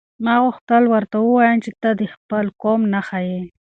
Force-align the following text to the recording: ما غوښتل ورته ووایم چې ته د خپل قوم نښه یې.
ما 0.23 0.35
غوښتل 0.43 0.83
ورته 0.93 1.17
ووایم 1.21 1.59
چې 1.65 1.71
ته 1.81 1.89
د 1.99 2.01
خپل 2.13 2.45
قوم 2.61 2.81
نښه 2.93 3.19
یې. 3.29 3.41